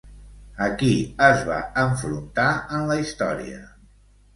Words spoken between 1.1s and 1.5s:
es